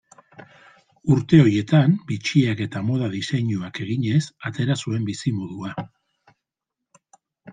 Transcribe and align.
Urte 1.15 1.39
horietan 1.41 1.91
bitxiak 2.11 2.63
eta 2.65 2.81
moda-diseinuak 2.87 3.79
eginez 3.85 4.23
atera 4.51 4.77
zuen 4.85 5.05
bizimodua. 5.13 5.75